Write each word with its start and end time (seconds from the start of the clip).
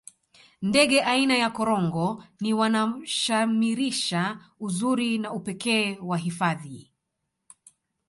ndege 0.69 0.97
aina 1.01 1.35
ya 1.37 1.49
korongo 1.49 2.23
ni 2.39 2.53
wanashamirisha 2.53 4.39
uzuri 4.59 5.17
na 5.17 5.33
upekee 5.33 5.97
wa 6.01 6.17
hifadhi 6.17 6.91